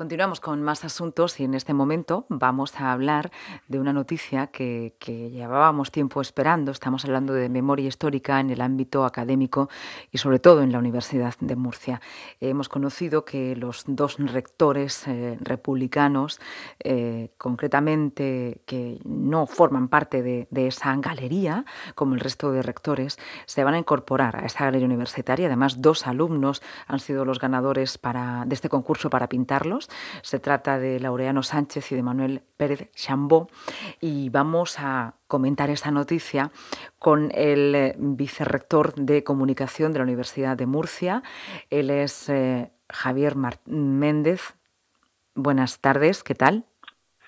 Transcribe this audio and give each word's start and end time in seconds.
Continuamos 0.00 0.40
con 0.40 0.62
más 0.62 0.82
asuntos 0.86 1.38
y 1.40 1.44
en 1.44 1.52
este 1.52 1.74
momento 1.74 2.24
vamos 2.30 2.74
a 2.80 2.90
hablar 2.90 3.30
de 3.68 3.78
una 3.78 3.92
noticia 3.92 4.46
que, 4.46 4.94
llevábamos 5.06 5.90
tiempo 5.90 6.22
esperando. 6.22 6.70
Estamos 6.72 7.04
hablando 7.04 7.34
de 7.34 7.50
memoria 7.50 7.86
histórica 7.86 8.40
en 8.40 8.48
el 8.48 8.62
ámbito 8.62 9.04
académico 9.04 9.68
y 10.10 10.16
sobre 10.16 10.38
todo 10.38 10.62
en 10.62 10.72
la 10.72 10.78
Universidad 10.78 11.34
de 11.40 11.54
Murcia. 11.54 12.00
Hemos 12.40 12.70
conocido 12.70 13.26
que 13.26 13.54
los 13.56 13.84
dos 13.86 14.16
rectores 14.16 15.06
eh, 15.06 15.36
republicanos, 15.42 16.40
eh, 16.82 17.34
concretamente 17.36 18.62
que 18.64 19.02
no 19.04 19.44
forman 19.44 19.88
parte 19.88 20.22
de, 20.22 20.66
esa 20.66 20.96
galería, 20.96 21.66
como 21.94 22.14
el 22.14 22.20
resto 22.20 22.52
de 22.52 22.62
rectores, 22.62 23.18
se 23.44 23.64
van 23.64 23.74
a 23.74 23.78
incorporar 23.78 24.36
a 24.36 24.46
esa 24.46 24.64
galería 24.64 24.86
universitaria. 24.86 25.48
Además, 25.48 25.82
dos 25.82 26.06
alumnos 26.06 26.62
han 26.86 27.00
sido 27.00 27.26
los 27.26 27.38
ganadores 27.38 27.98
para, 27.98 28.44
de 28.46 28.54
este 28.54 28.70
concurso 28.70 29.10
para 29.10 29.28
pintarlos. 29.28 29.89
Se 30.22 30.38
trata 30.38 30.78
de 30.78 31.00
Laureano 31.00 31.42
Sánchez 31.42 31.92
y 31.92 31.96
de 31.96 32.02
Manuel 32.02 32.42
Pérez 32.56 32.90
Chambó 32.92 33.48
y 34.00 34.28
vamos 34.28 34.76
a 34.78 35.14
comentar 35.26 35.70
esta 35.70 35.90
noticia 35.90 36.50
con 36.98 37.30
el 37.34 37.74
eh, 37.74 37.94
vicerrector 37.98 38.94
de 38.94 39.24
comunicación 39.24 39.92
de 39.92 39.98
la 39.98 40.04
Universidad 40.04 40.56
de 40.56 40.66
Murcia. 40.66 41.22
Él 41.70 41.90
es 41.90 42.28
eh, 42.28 42.70
Javier 42.88 43.36
Méndez. 43.66 44.54
Buenas 45.34 45.78
tardes, 45.80 46.22
¿qué 46.22 46.34
tal? 46.34 46.64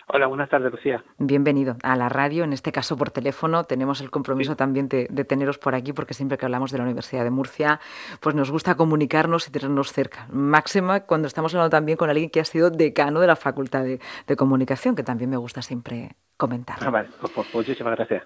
Hola, 0.09 0.27
buenas 0.27 0.49
tardes, 0.49 0.73
Lucía. 0.73 1.03
Bienvenido 1.19 1.77
a 1.83 1.97
la 1.97 2.09
radio, 2.09 2.45
en 2.45 2.53
este 2.53 2.73
caso 2.73 2.97
por 2.97 3.11
teléfono. 3.11 3.65
Tenemos 3.65 4.01
el 4.01 4.11
compromiso 4.11 4.57
también 4.57 4.89
de, 4.89 5.07
teneros 5.25 5.59
por 5.59 5.75
aquí, 5.75 5.93
porque 5.93 6.15
siempre 6.15 6.39
que 6.39 6.45
hablamos 6.45 6.73
de 6.73 6.79
la 6.79 6.85
Universidad 6.85 7.25
de 7.25 7.31
Murcia, 7.31 7.81
pues 8.21 8.35
nos 8.35 8.51
gusta 8.51 8.75
comunicarnos 8.75 9.49
y 9.49 9.53
tenernos 9.53 9.93
cerca. 9.93 10.27
Máxima 10.31 11.01
cuando 11.01 11.29
estamos 11.29 11.55
hablando 11.55 11.71
también 11.71 11.97
con 11.97 12.11
alguien 12.11 12.31
que 12.31 12.41
ha 12.41 12.45
sido 12.45 12.71
decano 12.71 13.21
de 13.21 13.27
la 13.27 13.37
Facultad 13.37 13.85
de, 13.85 14.01
Comunicación, 14.37 14.97
que 14.97 15.03
también 15.03 15.31
me 15.31 15.37
gusta 15.37 15.63
siempre 15.63 16.17
comentar. 16.37 16.77
Ah, 16.81 16.91
vale, 16.91 17.09
pues, 17.21 17.33
pues, 17.33 17.55
muchísimas 17.55 17.95
gracias. 17.97 18.25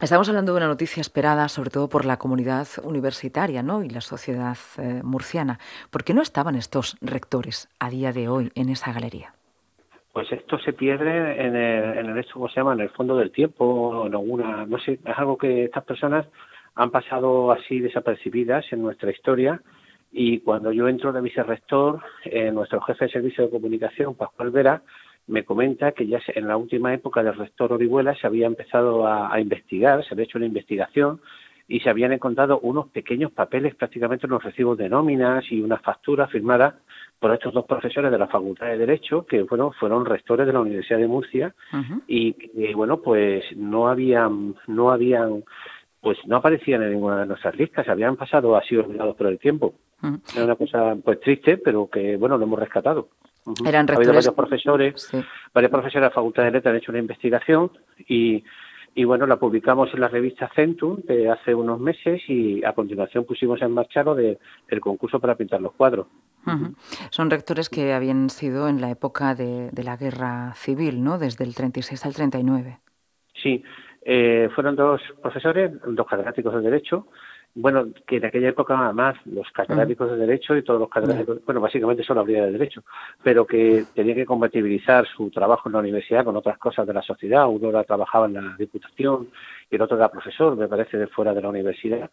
Estamos 0.00 0.28
hablando 0.28 0.52
de 0.52 0.56
una 0.56 0.66
noticia 0.66 1.00
esperada 1.00 1.48
sobre 1.48 1.70
todo 1.70 1.88
por 1.88 2.04
la 2.04 2.16
comunidad 2.16 2.66
universitaria 2.82 3.62
¿no? 3.62 3.84
y 3.84 3.90
la 3.90 4.00
sociedad 4.00 4.56
eh, 4.78 5.00
murciana. 5.04 5.60
¿Por 5.90 6.02
qué 6.02 6.14
no 6.14 6.22
estaban 6.22 6.56
estos 6.56 6.96
rectores 7.00 7.68
a 7.78 7.90
día 7.90 8.12
de 8.12 8.28
hoy 8.28 8.50
en 8.54 8.70
esa 8.70 8.92
galería? 8.92 9.34
Pues 10.12 10.30
esto 10.30 10.58
se 10.58 10.74
pierde 10.74 11.40
en 11.40 11.56
el, 11.56 11.98
en 11.98 12.16
el 12.16 12.26
¿cómo 12.32 12.48
se 12.48 12.56
llama? 12.56 12.74
En 12.74 12.80
el 12.80 12.90
fondo 12.90 13.16
del 13.16 13.30
tiempo, 13.30 14.06
en 14.06 14.14
alguna, 14.14 14.66
no 14.66 14.78
sé, 14.78 15.00
es 15.04 15.18
algo 15.18 15.38
que 15.38 15.64
estas 15.64 15.84
personas 15.84 16.26
han 16.74 16.90
pasado 16.90 17.50
así 17.50 17.80
desapercibidas 17.80 18.64
en 18.72 18.82
nuestra 18.82 19.10
historia 19.10 19.60
y 20.10 20.40
cuando 20.40 20.70
yo 20.72 20.88
entro 20.88 21.12
de 21.12 21.22
vicerrector, 21.22 22.02
eh, 22.24 22.50
nuestro 22.50 22.80
jefe 22.82 23.06
de 23.06 23.12
servicio 23.12 23.44
de 23.44 23.50
comunicación, 23.50 24.14
Pascual 24.14 24.50
Vera, 24.50 24.82
me 25.26 25.44
comenta 25.44 25.92
que 25.92 26.06
ya 26.06 26.20
en 26.34 26.46
la 26.46 26.56
última 26.58 26.92
época 26.92 27.22
del 27.22 27.36
rector 27.36 27.72
Orihuela 27.72 28.14
se 28.16 28.26
había 28.26 28.46
empezado 28.46 29.06
a 29.06 29.40
investigar, 29.40 30.04
se 30.04 30.12
había 30.12 30.24
hecho 30.24 30.38
una 30.38 30.46
investigación 30.46 31.20
y 31.68 31.80
se 31.80 31.90
habían 31.90 32.12
encontrado 32.12 32.60
unos 32.60 32.88
pequeños 32.88 33.32
papeles, 33.32 33.74
prácticamente 33.74 34.26
unos 34.26 34.42
recibos 34.42 34.76
de 34.78 34.88
nóminas 34.88 35.44
y 35.50 35.60
unas 35.60 35.80
facturas 35.82 36.30
firmadas 36.30 36.74
por 37.18 37.32
estos 37.32 37.54
dos 37.54 37.64
profesores 37.66 38.10
de 38.10 38.18
la 38.18 38.26
Facultad 38.26 38.66
de 38.66 38.78
Derecho 38.78 39.24
que 39.24 39.44
fueron 39.44 39.72
fueron 39.72 40.04
rectores 40.04 40.46
de 40.46 40.52
la 40.52 40.60
Universidad 40.60 40.98
de 40.98 41.06
Murcia. 41.06 41.54
Y, 42.06 42.34
bueno 42.74 43.00
pues 43.00 43.44
no 43.56 43.88
habían 43.88 44.54
no 44.66 44.90
habían 44.90 45.44
pues 46.00 46.18
no 46.26 46.36
aparecían 46.36 46.82
en 46.82 46.90
ninguna 46.90 47.20
de 47.20 47.26
nuestras 47.26 47.54
listas 47.56 47.88
habían 47.88 48.16
pasado 48.16 48.56
así 48.56 48.76
olvidados 48.76 49.14
por 49.14 49.28
el 49.28 49.38
tiempo. 49.38 49.74
Era 50.34 50.44
una 50.44 50.56
cosa 50.56 50.96
pues 51.02 51.20
triste 51.20 51.58
pero 51.58 51.88
que 51.88 52.16
bueno 52.16 52.36
lo 52.36 52.44
hemos 52.44 52.58
rescatado. 52.58 53.08
Eran 53.64 53.88
ha 53.88 53.94
varios 53.94 54.28
profesores 54.30 55.10
varios 55.54 55.70
profesores 55.70 55.94
de 55.94 56.00
la 56.00 56.10
Facultad 56.10 56.44
de 56.44 56.50
Letras 56.50 56.72
han 56.72 56.78
hecho 56.78 56.92
una 56.92 56.98
investigación 56.98 57.70
y 58.08 58.42
y 58.94 59.04
bueno, 59.04 59.26
la 59.26 59.36
publicamos 59.36 59.92
en 59.94 60.00
la 60.00 60.08
revista 60.08 60.50
Centum 60.54 60.98
de 61.04 61.30
hace 61.30 61.54
unos 61.54 61.80
meses 61.80 62.22
y 62.28 62.64
a 62.64 62.72
continuación 62.72 63.24
pusimos 63.24 63.62
en 63.62 63.72
marcha 63.72 64.02
lo 64.02 64.14
de, 64.14 64.38
el 64.68 64.80
concurso 64.80 65.18
para 65.18 65.34
pintar 65.34 65.60
los 65.60 65.72
cuadros. 65.72 66.06
Son 67.10 67.30
rectores 67.30 67.70
que 67.70 67.92
habían 67.92 68.28
sido 68.28 68.68
en 68.68 68.80
la 68.80 68.90
época 68.90 69.34
de, 69.34 69.70
de, 69.70 69.84
la 69.84 69.96
guerra 69.96 70.52
civil, 70.54 71.04
¿no? 71.04 71.16
Desde 71.16 71.44
el 71.44 71.54
36 71.54 72.04
al 72.04 72.14
39. 72.14 72.80
Sí, 73.40 73.62
eh, 74.04 74.48
fueron 74.54 74.74
dos 74.74 75.00
profesores, 75.20 75.70
dos 75.86 76.06
catedráticos 76.06 76.54
de 76.54 76.60
Derecho, 76.60 77.06
bueno, 77.54 77.86
que 78.06 78.16
en 78.16 78.24
aquella 78.24 78.48
época 78.48 78.78
además 78.78 79.14
los 79.26 79.50
catedráticos 79.50 80.10
de 80.10 80.16
Derecho 80.16 80.56
y 80.56 80.62
todos 80.62 80.80
los 80.80 80.88
catedráticos, 80.88 81.44
bueno, 81.44 81.60
básicamente 81.60 82.02
solo 82.02 82.20
habría 82.20 82.46
de 82.46 82.52
Derecho, 82.52 82.82
pero 83.22 83.46
que 83.46 83.84
tenían 83.94 84.16
que 84.16 84.24
compatibilizar 84.24 85.06
su 85.06 85.30
trabajo 85.30 85.68
en 85.68 85.74
la 85.74 85.80
universidad 85.80 86.24
con 86.24 86.36
otras 86.36 86.56
cosas 86.56 86.86
de 86.86 86.94
la 86.94 87.02
sociedad. 87.02 87.46
Uno 87.48 87.68
era, 87.68 87.84
trabajaba 87.84 88.26
en 88.26 88.34
la 88.34 88.56
Diputación 88.58 89.28
y 89.70 89.76
el 89.76 89.82
otro 89.82 89.98
era 89.98 90.08
profesor, 90.08 90.56
me 90.56 90.66
parece, 90.66 90.96
de 90.96 91.08
fuera 91.08 91.34
de 91.34 91.42
la 91.42 91.50
universidad. 91.50 92.10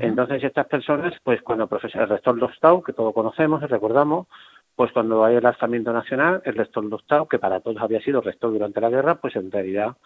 Entonces, 0.00 0.42
estas 0.42 0.66
personas, 0.66 1.14
pues 1.22 1.40
cuando 1.42 1.64
el, 1.64 1.70
profesor, 1.70 2.02
el 2.02 2.08
rector 2.08 2.38
Dostau, 2.38 2.82
que 2.82 2.92
todos 2.92 3.14
conocemos 3.14 3.62
y 3.62 3.66
recordamos, 3.66 4.26
pues 4.74 4.92
cuando 4.92 5.24
hay 5.24 5.36
el 5.36 5.46
alzamiento 5.46 5.92
nacional, 5.92 6.42
el 6.44 6.54
rector 6.54 6.88
Dostau, 6.88 7.28
que 7.28 7.38
para 7.38 7.60
todos 7.60 7.80
había 7.80 8.00
sido 8.00 8.20
rector 8.20 8.50
durante 8.52 8.80
la 8.80 8.90
guerra, 8.90 9.16
pues 9.16 9.36
en 9.36 9.52
realidad 9.52 9.96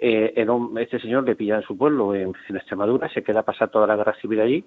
eh, 0.00 0.46
este 0.78 0.98
señor 0.98 1.24
le 1.24 1.36
pilla 1.36 1.56
en 1.56 1.62
su 1.62 1.76
pueblo, 1.76 2.14
en, 2.14 2.32
Extremadura, 2.48 3.08
se 3.10 3.22
queda 3.22 3.40
a 3.40 3.44
pasar 3.44 3.70
toda 3.70 3.86
la 3.86 3.96
guerra 3.96 4.14
civil 4.14 4.40
allí 4.40 4.64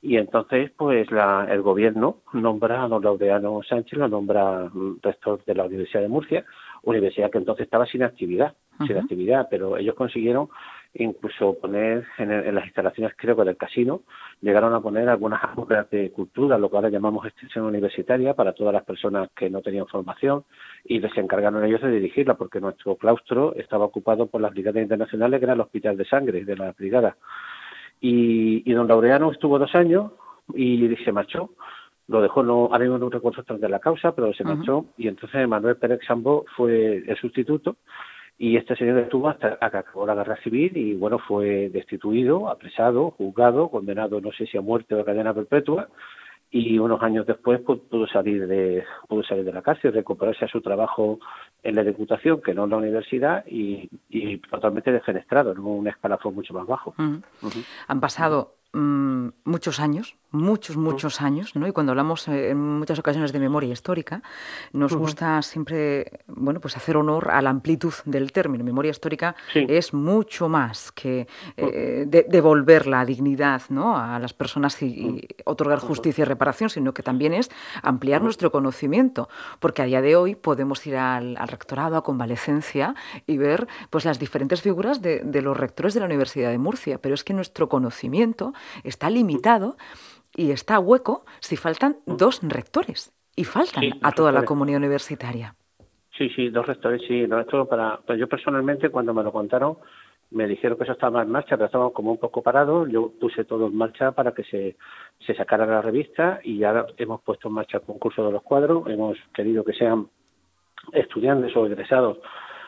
y 0.00 0.16
entonces 0.16 0.72
pues 0.76 1.08
la, 1.12 1.46
el 1.48 1.62
gobierno 1.62 2.22
nombra 2.32 2.82
a 2.82 2.88
don 2.88 3.04
Laureano 3.04 3.62
Sánchez, 3.62 3.98
lo 3.98 4.08
nombra 4.08 4.68
rector 5.00 5.44
de 5.44 5.54
la 5.54 5.66
Universidad 5.66 6.02
de 6.02 6.08
Murcia, 6.08 6.44
universidad 6.82 7.30
que 7.30 7.38
entonces 7.38 7.64
estaba 7.64 7.86
sin 7.86 8.02
actividad, 8.02 8.54
sin 8.84 8.98
actividad, 8.98 9.46
pero 9.48 9.76
ellos 9.76 9.94
consiguieron 9.94 10.48
incluso 10.94 11.58
poner 11.58 12.04
en, 12.18 12.54
las 12.54 12.66
instalaciones, 12.66 13.14
creo 13.16 13.36
que 13.36 13.44
del 13.44 13.56
casino, 13.56 14.02
llegaron 14.40 14.74
a 14.74 14.80
poner 14.80 15.08
algunas 15.08 15.40
obras 15.56 15.88
de 15.90 16.10
cultura, 16.10 16.58
lo 16.58 16.70
que 16.70 16.76
ahora 16.76 16.90
llamamos 16.90 17.26
extensión 17.26 17.64
universitaria, 17.64 18.34
para 18.34 18.52
todas 18.52 18.74
las 18.74 18.84
personas 18.84 19.30
que 19.34 19.48
no 19.48 19.62
tenían 19.62 19.86
formación, 19.86 20.44
y 20.84 20.98
les 21.00 21.16
encargaron 21.16 21.64
ellos 21.64 21.80
de 21.80 21.90
dirigirla, 21.90 22.34
porque 22.34 22.60
nuestro 22.60 22.96
claustro 22.96 23.54
estaba 23.56 23.84
ocupado 23.84 24.26
por 24.26 24.40
las 24.40 24.52
brigadas 24.52 24.82
internacionales, 24.82 25.40
que 25.40 25.44
era 25.44 25.54
el 25.54 25.60
Hospital 25.60 25.96
de 25.96 26.04
Sangre 26.04 26.44
de 26.44 26.56
la 26.56 26.72
brigada. 26.72 27.16
Y, 28.00 28.68
y 28.70 28.74
don 28.74 28.88
Laureano 28.88 29.30
estuvo 29.30 29.58
dos 29.58 29.74
años 29.74 30.12
y 30.54 30.94
se 31.04 31.12
marchó. 31.12 31.50
Lo 32.08 32.20
dejó, 32.20 32.42
no, 32.42 32.66
ahora 32.66 32.80
mismo 32.80 32.98
no 32.98 33.08
recuerdo 33.08 33.42
de 33.56 33.68
la 33.68 33.78
causa, 33.78 34.14
pero 34.14 34.34
se 34.34 34.42
marchó. 34.42 34.86
Y 34.98 35.06
entonces 35.06 35.48
Manuel 35.48 35.76
Pérez 35.76 36.00
Sambó 36.06 36.44
fue 36.56 36.96
el 37.06 37.16
sustituto 37.16 37.76
y 38.42 38.56
este 38.56 38.74
señor 38.74 38.98
estuvo 38.98 39.28
hasta 39.28 39.56
que 39.56 39.76
acabó 39.76 40.04
la 40.04 40.16
guerra 40.16 40.36
civil 40.42 40.76
y 40.76 40.94
bueno 40.94 41.20
fue 41.20 41.68
destituido, 41.68 42.50
apresado, 42.50 43.12
juzgado, 43.12 43.68
condenado 43.68 44.20
no 44.20 44.32
sé 44.32 44.46
si 44.46 44.58
a 44.58 44.60
muerte 44.60 44.96
o 44.96 45.00
a 45.00 45.04
cadena 45.04 45.32
perpetua 45.32 45.88
y 46.50 46.76
unos 46.76 47.00
años 47.04 47.24
después 47.24 47.60
pues, 47.64 47.78
pudo 47.88 48.08
salir 48.08 48.48
de 48.48 48.82
pudo 49.08 49.22
salir 49.22 49.44
de 49.44 49.52
la 49.52 49.62
cárcel, 49.62 49.92
recuperarse 49.92 50.44
a 50.44 50.48
su 50.48 50.60
trabajo 50.60 51.20
en 51.62 51.76
la 51.76 51.84
Diputación, 51.84 52.42
que 52.42 52.52
no 52.52 52.64
en 52.64 52.70
la 52.70 52.76
universidad, 52.78 53.44
y, 53.46 53.88
totalmente 54.50 54.90
defenestrado, 54.90 55.52
en 55.52 55.60
un 55.60 55.86
escalafón 55.86 56.34
mucho 56.34 56.52
más 56.52 56.66
bajo. 56.66 56.94
Han 57.86 58.00
pasado 58.00 58.56
mm, 58.72 59.28
muchos 59.44 59.80
años 59.80 60.16
muchos, 60.32 60.76
muchos 60.76 61.20
años, 61.20 61.54
¿no? 61.54 61.68
Y 61.68 61.72
cuando 61.72 61.92
hablamos 61.92 62.26
eh, 62.26 62.50
en 62.50 62.58
muchas 62.58 62.98
ocasiones 62.98 63.32
de 63.32 63.38
memoria 63.38 63.72
histórica, 63.72 64.22
nos 64.72 64.94
gusta 64.94 65.40
siempre, 65.42 66.20
bueno, 66.26 66.58
pues 66.58 66.76
hacer 66.76 66.96
honor 66.96 67.30
a 67.30 67.40
la 67.42 67.50
amplitud 67.50 67.92
del 68.06 68.32
término. 68.32 68.64
Memoria 68.64 68.90
histórica 68.90 69.36
es 69.54 69.92
mucho 69.92 70.48
más 70.48 70.90
que 70.90 71.28
eh, 71.56 72.06
devolver 72.28 72.86
la 72.86 73.04
dignidad, 73.04 73.62
¿no? 73.68 73.96
A 73.96 74.18
las 74.18 74.32
personas 74.32 74.82
y, 74.82 75.28
otorgar 75.44 75.78
justicia 75.78 76.22
y 76.22 76.24
reparación, 76.24 76.70
sino 76.70 76.94
que 76.94 77.02
también 77.02 77.34
es 77.34 77.50
ampliar 77.82 78.22
nuestro 78.22 78.50
conocimiento, 78.50 79.28
porque 79.60 79.82
a 79.82 79.84
día 79.84 80.00
de 80.00 80.16
hoy 80.16 80.34
podemos 80.34 80.84
ir 80.86 80.96
al, 80.96 81.36
rectorado 81.46 81.96
a 81.96 82.02
convalecencia 82.02 82.94
y 83.26 83.36
ver, 83.36 83.68
pues, 83.90 84.04
las 84.06 84.18
diferentes 84.18 84.62
figuras 84.62 85.02
de, 85.02 85.20
de 85.20 85.42
los 85.42 85.56
rectores 85.56 85.92
de 85.92 86.00
la 86.00 86.06
Universidad 86.06 86.50
de 86.50 86.58
Murcia, 86.58 86.98
pero 86.98 87.14
es 87.14 87.22
que 87.22 87.34
nuestro 87.34 87.68
conocimiento 87.68 88.54
está 88.84 89.10
limitado 89.10 89.76
y 90.34 90.50
está 90.50 90.78
hueco 90.78 91.24
si 91.40 91.56
faltan 91.56 91.96
dos 92.06 92.40
rectores 92.42 93.12
y 93.36 93.44
faltan 93.44 93.84
a 94.02 94.12
toda 94.12 94.32
la 94.32 94.44
comunidad 94.44 94.78
universitaria. 94.78 95.54
Sí, 96.16 96.28
sí, 96.30 96.50
dos 96.50 96.66
rectores, 96.66 97.02
sí. 97.08 97.26
No, 97.26 97.40
esto 97.40 97.66
para, 97.66 97.98
pues 98.06 98.18
yo 98.18 98.28
personalmente 98.28 98.90
cuando 98.90 99.14
me 99.14 99.22
lo 99.22 99.32
contaron 99.32 99.78
me 100.32 100.46
dijeron 100.46 100.78
que 100.78 100.84
eso 100.84 100.92
estaba 100.92 101.22
en 101.22 101.30
marcha, 101.30 101.56
pero 101.56 101.66
estaba 101.66 101.90
como 101.90 102.12
un 102.12 102.18
poco 102.18 102.42
parado. 102.42 102.86
Yo 102.86 103.12
puse 103.20 103.44
todo 103.44 103.66
en 103.66 103.76
marcha 103.76 104.12
para 104.12 104.32
que 104.32 104.44
se, 104.44 104.76
se 105.26 105.34
sacara 105.34 105.66
la 105.66 105.82
revista 105.82 106.40
y 106.42 106.64
ahora 106.64 106.86
hemos 106.96 107.20
puesto 107.22 107.48
en 107.48 107.54
marcha 107.54 107.78
el 107.78 107.84
concurso 107.84 108.24
de 108.24 108.32
los 108.32 108.42
cuadros. 108.42 108.88
Hemos 108.88 109.18
querido 109.34 109.62
que 109.62 109.74
sean 109.74 110.08
estudiantes 110.92 111.54
o 111.56 111.66
egresados 111.66 112.18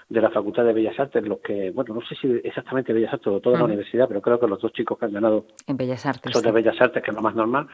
de 0.08 0.20
la 0.20 0.30
Facultad 0.30 0.64
de 0.64 0.72
Bellas 0.72 0.98
Artes, 0.98 1.26
los 1.26 1.38
que, 1.38 1.70
bueno, 1.70 1.94
no 1.94 2.00
sé 2.02 2.14
si 2.14 2.28
exactamente 2.44 2.92
Bellas 2.92 3.12
Artes 3.14 3.28
o 3.28 3.40
toda 3.40 3.58
la 3.58 3.64
universidad, 3.64 4.06
pero 4.08 4.20
creo 4.20 4.38
que 4.38 4.46
los 4.46 4.60
dos 4.60 4.72
chicos 4.72 4.98
que 4.98 5.06
han 5.06 5.12
ganado 5.12 5.46
en 5.66 5.76
Bellas 5.76 6.04
Artes, 6.06 6.32
son 6.32 6.42
de 6.42 6.52
Bellas 6.52 6.80
Artes, 6.80 7.02
que 7.02 7.10
es 7.10 7.16
lo 7.16 7.22
más 7.22 7.34
normal. 7.34 7.66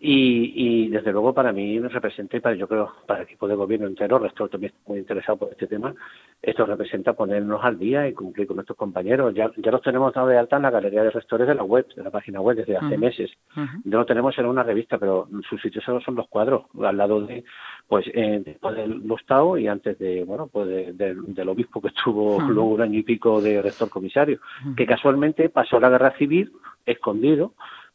Y, 0.00 0.52
y 0.54 0.88
desde 0.88 1.12
luego 1.12 1.32
para 1.32 1.52
mí 1.52 1.78
me 1.80 1.88
representa, 1.88 2.36
y 2.36 2.40
para 2.40 2.54
yo 2.56 2.68
creo, 2.68 2.92
para 3.06 3.20
el 3.20 3.26
equipo 3.26 3.48
de 3.48 3.54
gobierno 3.54 3.86
entero, 3.86 4.18
Rector 4.18 4.48
también 4.50 4.72
está 4.72 4.90
muy 4.90 4.98
interesado 4.98 5.38
por 5.38 5.50
este 5.50 5.66
tema, 5.66 5.94
esto 6.42 6.66
representa 6.66 7.12
ponernos 7.14 7.64
al 7.64 7.78
día 7.78 8.06
y 8.08 8.12
cumplir 8.12 8.46
con 8.46 8.56
nuestros 8.56 8.76
compañeros. 8.76 9.34
Ya, 9.34 9.50
ya 9.56 9.70
los 9.70 9.82
tenemos 9.82 10.12
dado 10.12 10.28
de 10.28 10.38
alta 10.38 10.56
en 10.56 10.62
la 10.62 10.70
galería 10.70 11.02
de 11.02 11.10
rectores 11.10 11.46
de 11.46 11.54
la 11.54 11.62
web, 11.62 11.86
de 11.94 12.02
la 12.02 12.10
página 12.10 12.40
web, 12.40 12.56
desde 12.56 12.76
hace 12.76 12.98
meses. 12.98 13.30
Ya 13.54 13.96
lo 13.96 14.06
tenemos 14.06 14.36
en 14.38 14.46
una 14.46 14.62
revista, 14.62 14.98
pero 14.98 15.28
sus 15.48 15.60
sitios 15.60 15.84
solo 15.84 16.00
son 16.00 16.14
los 16.14 16.28
cuadros, 16.28 16.64
al 16.82 16.96
lado 16.96 17.22
de, 17.22 17.44
pues, 17.88 18.06
eh, 18.12 18.42
después 18.44 18.76
del 18.76 19.06
Lostao 19.06 19.56
y 19.58 19.66
antes 19.66 19.98
de, 19.98 20.24
bueno, 20.24 20.46
pues 20.46 20.96
del 20.96 21.48
obispo 21.48 21.75
que 21.80 21.88
estuvo 21.88 22.40
luego 22.40 22.70
un 22.70 22.80
año 22.80 22.98
y 22.98 23.02
pico 23.02 23.40
de 23.40 23.62
rector 23.62 23.88
comisario, 23.88 24.40
que 24.76 24.86
casualmente 24.86 25.48
pasó 25.48 25.78
la 25.80 25.90
guerra 25.90 26.16
civil 26.16 26.52
escondido 26.84 27.54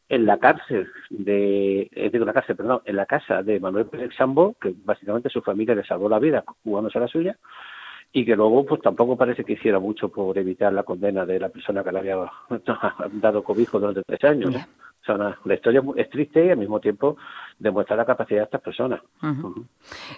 en 0.09 0.25
la 0.25 0.37
cárcel 0.39 0.89
de, 1.09 1.89
eh, 1.91 2.09
digo 2.11 2.25
la 2.25 2.33
cárcel, 2.33 2.57
perdón, 2.57 2.81
en 2.83 2.97
la 2.97 3.05
casa 3.05 3.43
de 3.43 3.61
Manuel 3.61 3.85
Pérez 3.85 4.13
Sambo, 4.17 4.55
que 4.59 4.73
básicamente 4.83 5.29
su 5.29 5.41
familia 5.41 5.73
le 5.73 5.85
salvó 5.85 6.09
la 6.09 6.19
vida 6.19 6.43
jugándose 6.63 6.97
a 6.97 7.01
la 7.01 7.07
suya, 7.07 7.37
y 8.11 8.25
que 8.25 8.35
luego 8.35 8.65
pues 8.65 8.81
tampoco 8.81 9.15
parece 9.15 9.45
que 9.45 9.53
hiciera 9.53 9.79
mucho 9.79 10.09
por 10.09 10.37
evitar 10.37 10.73
la 10.73 10.83
condena 10.83 11.25
de 11.25 11.39
la 11.39 11.47
persona 11.47 11.81
que 11.83 11.93
le 11.93 11.99
había 11.99 12.17
dado 13.13 13.41
cobijo 13.43 13.79
durante 13.79 14.03
tres 14.03 14.23
años. 14.25 14.53
O 14.53 15.05
sea, 15.05 15.37
la 15.45 15.53
historia 15.55 15.81
es 15.95 16.09
triste 16.09 16.45
y 16.45 16.49
al 16.49 16.57
mismo 16.57 16.79
tiempo 16.79 17.15
demuestra 17.61 17.95
la 17.95 18.05
capacidad 18.05 18.39
de 18.39 18.45
estas 18.45 18.61
personas. 18.61 19.01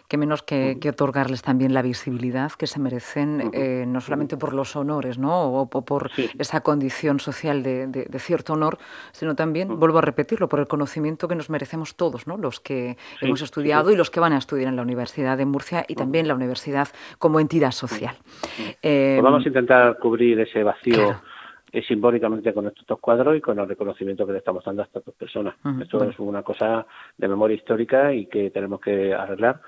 Que 0.08 0.18
menos 0.18 0.44
que, 0.44 0.80
otorgarles 0.90 1.42
también 1.42 1.74
la 1.74 1.82
visibilidad 1.82 2.52
que 2.52 2.68
se 2.68 2.80
merecen, 2.80 3.52
eh, 3.54 3.86
no 3.88 4.00
solamente 4.02 4.38
por 4.38 4.54
los 4.54 4.76
honores, 4.76 5.18
¿no? 5.18 5.52
O, 5.54 5.70
por 5.70 6.12
esa 6.40 6.62
condición 6.62 7.20
social 7.20 7.62
de, 7.64 8.08
cierto 8.20 8.54
honor, 8.54 8.78
sino 9.12 9.36
también, 9.36 9.80
vuelvo 9.80 9.98
a 9.98 10.02
repetirlo, 10.02 10.48
por 10.48 10.60
el 10.60 10.68
conocimiento 10.68 11.28
que 11.28 11.36
nos 11.36 11.50
merecemos 11.50 11.96
todos, 11.96 12.28
¿no? 12.28 12.38
Los 12.38 12.60
que 12.60 12.98
hemos 13.22 13.42
estudiado 13.42 13.92
y 13.92 13.96
los 13.96 14.10
que 14.10 14.20
van 14.20 14.34
a 14.34 14.38
estudiar 14.38 14.70
en 14.70 14.78
la 14.78 14.82
Universidad 14.82 15.38
de 15.38 15.46
Murcia 15.46 15.86
y 15.88 15.96
también 15.96 16.28
la 16.28 16.36
universidad 16.36 16.88
como 17.18 17.40
entidad 17.40 17.72
social. 17.72 18.16
Eh, 18.82 19.18
pues 19.20 19.24
vamos 19.24 19.46
a 19.46 19.48
intentar 19.48 20.00
cubrir 20.00 20.40
ese 20.40 20.64
vacío 20.64 21.20
simbólicamente 21.82 22.54
con 22.54 22.68
estos 22.68 22.86
dos 22.86 23.00
cuadros 23.00 23.36
y 23.36 23.42
con 23.42 23.58
el 23.60 23.68
reconocimiento 23.68 24.26
que 24.26 24.34
le 24.34 24.38
estamos 24.40 24.64
dando 24.64 24.84
a 24.84 24.86
estas 24.86 25.04
dos 25.04 25.16
personas. 25.16 25.56
Esto 25.82 26.04
es 26.04 26.20
una 26.20 26.44
cosa 26.44 26.86
de 27.18 27.28
memoria 27.28 27.56
histórica 27.56 28.14
y 28.14 28.28
que 28.28 28.52
tenemos 28.52 28.80
que 28.80 29.14
arreglar. 29.14 29.60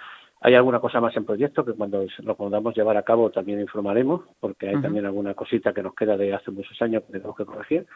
Hay 0.41 0.53
alguna 0.53 0.79
cosa 0.79 1.01
más 1.01 1.15
en 1.17 1.25
proyecto 1.25 1.65
que 1.65 1.73
cuando 1.73 2.05
lo 2.19 2.35
podamos 2.35 2.75
llevar 2.75 2.97
a 2.97 3.03
cabo 3.03 3.31
también 3.31 3.59
informaremos, 3.59 4.21
porque 4.39 4.69
hay 4.69 4.81
también 4.81 5.05
alguna 5.05 5.33
cosita 5.33 5.73
que 5.73 5.81
nos 5.81 5.95
queda 5.95 6.15
de 6.17 6.33
hace 6.35 6.51
muchos 6.51 6.79
años 6.81 7.03
que 7.03 7.13
tenemos 7.13 7.35
que 7.35 7.45
corregir 7.45 7.87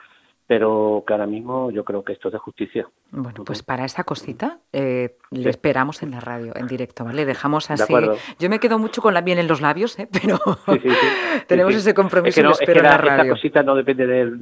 pero 0.50 1.04
que 1.06 1.14
ahora 1.14 1.28
mismo 1.28 1.70
yo 1.70 1.86
creo 1.86 2.04
que 2.04 2.14
esto 2.14 2.30
es 2.30 2.32
de 2.32 2.40
justicia. 2.40 2.88
Bueno, 3.12 3.44
pues 3.46 3.62
para 3.62 3.86
esa 3.86 4.04
cosita 4.04 4.58
eh, 4.74 5.16
le 5.30 5.48
esperamos 5.48 6.02
en 6.02 6.10
la 6.10 6.20
radio, 6.20 6.54
en 6.56 6.66
directo, 6.66 7.06
¿vale? 7.06 7.24
Dejamos 7.24 7.70
así. 7.70 7.94
Yo 8.40 8.50
me 8.50 8.60
quedo 8.60 8.80
mucho 8.80 9.00
con 9.00 9.14
la 9.14 9.22
miel 9.22 9.38
en 9.38 9.48
los 9.48 9.62
labios, 9.62 10.00
¿eh? 10.00 10.10
pero 10.12 10.40
tenemos 11.48 11.76
ese 11.76 11.94
compromiso 11.94 12.42
es 12.42 12.62
espero 12.62 12.80
en 12.80 12.86
la 12.88 12.98
radio. 12.98 13.22
Esta 13.22 13.34
cosita 13.36 13.62
no 13.62 13.76
depende 13.76 14.08
del, 14.08 14.40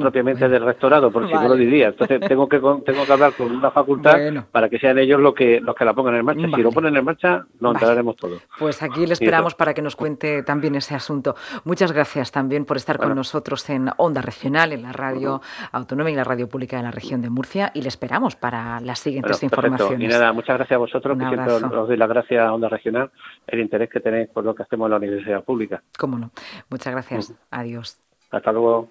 propiamente 0.00 0.48
del 0.48 0.64
rectorado, 0.64 1.10
por 1.10 1.28
si 1.28 1.34
no 1.34 1.46
lo 1.46 1.56
diría. 1.56 1.88
Entonces 1.88 2.20
tengo 2.26 2.48
que 2.48 2.56
tengo 2.56 3.04
que 3.04 3.12
hablar 3.12 3.34
con 3.34 3.54
una 3.54 3.70
facultad 3.70 4.16
para 4.50 4.70
que 4.70 4.78
sean 4.78 4.98
ellos 4.98 5.20
los 5.20 5.34
que 5.34 5.60
los 5.60 5.76
que 5.76 5.84
la 5.84 5.92
pongan 5.92 6.14
en 6.14 6.24
marcha. 6.24 6.46
Si 6.54 6.62
lo 6.62 6.70
ponen 6.70 6.96
en 6.96 7.04
marcha, 7.04 7.44
nos 7.60 7.74
enteraremos 7.74 8.16
todos. 8.16 8.40
Pues 8.58 8.82
aquí 8.82 9.06
le 9.06 9.12
esperamos 9.12 9.54
para 9.54 9.74
que 9.74 9.82
nos 9.82 9.94
cuente 9.94 10.42
también 10.42 10.74
ese 10.74 10.94
asunto. 10.94 11.36
Muchas 11.64 11.92
gracias 11.92 12.32
también 12.32 12.64
por 12.64 12.78
estar 12.78 12.96
con 12.96 13.14
nosotros 13.14 13.68
en 13.68 13.90
Onda 13.98 14.22
Regional, 14.22 14.72
en 14.72 14.84
la 14.84 14.92
radio 14.92 15.33
Autónoma 15.72 16.10
y 16.10 16.14
la 16.14 16.24
Radio 16.24 16.48
Pública 16.48 16.76
de 16.76 16.82
la 16.82 16.90
región 16.90 17.22
de 17.22 17.30
Murcia 17.30 17.70
y 17.74 17.82
le 17.82 17.88
esperamos 17.88 18.36
para 18.36 18.80
las 18.80 18.98
siguientes 18.98 19.42
informaciones. 19.42 20.00
Y 20.00 20.06
nada, 20.06 20.32
muchas 20.32 20.56
gracias 20.56 20.76
a 20.76 20.78
vosotros, 20.78 21.18
que 21.18 21.26
siempre 21.26 21.52
os 21.52 21.88
doy 21.88 21.96
las 21.96 22.08
gracias 22.08 22.44
a 22.44 22.52
Onda 22.52 22.68
Regional, 22.68 23.10
el 23.46 23.60
interés 23.60 23.90
que 23.90 24.00
tenéis 24.00 24.28
por 24.28 24.44
lo 24.44 24.54
que 24.54 24.62
hacemos 24.62 24.86
en 24.86 24.90
la 24.90 24.96
Universidad 24.96 25.44
Pública. 25.44 25.82
Cómo 25.98 26.18
no. 26.18 26.30
Muchas 26.70 26.92
gracias. 26.92 27.34
Adiós. 27.50 28.00
Hasta 28.30 28.52
luego. 28.52 28.88